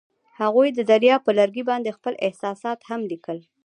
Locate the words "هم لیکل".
2.89-3.37